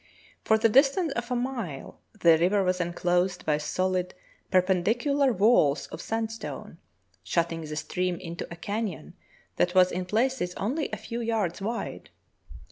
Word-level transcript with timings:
For 0.43 0.57
the 0.57 0.67
distance 0.67 1.13
of 1.13 1.29
a 1.29 1.35
mile 1.35 1.99
the 2.19 2.35
river 2.39 2.63
was 2.63 2.81
enclosed 2.81 3.45
by 3.45 3.59
solid, 3.59 4.15
perpendicular 4.49 5.31
walls 5.31 5.85
of 5.91 6.01
sand 6.01 6.31
stone, 6.31 6.79
shutting 7.21 7.61
the 7.61 7.75
stream 7.75 8.15
into 8.15 8.47
a 8.49 8.55
canyon 8.55 9.13
that 9.57 9.75
was 9.75 9.91
in 9.91 10.05
places 10.05 10.55
only 10.55 10.89
a 10.89 10.97
few 10.97 11.21
yards 11.21 11.61
wide. 11.61 12.09